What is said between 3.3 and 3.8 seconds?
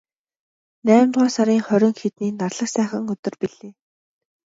билээ.